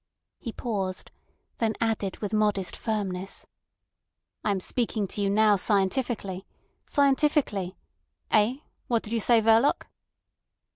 He 0.39 0.51
paused, 0.51 1.11
then 1.59 1.75
added 1.79 2.17
with 2.21 2.33
modest 2.33 2.75
firmness: 2.75 3.45
"I 4.43 4.49
am 4.49 4.59
speaking 4.59 5.03
now 5.03 5.07
to 5.09 5.21
you 5.51 5.57
scientifically—scientifically—Eh? 5.59 8.55
What 8.87 9.03
did 9.03 9.13
you 9.13 9.19
say, 9.19 9.41
Verloc?" 9.41 9.83